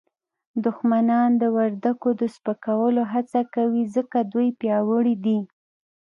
[0.65, 5.39] دښمنان د وردګو د سپکولو هڅه کوي ځکه دوی پیاوړي دي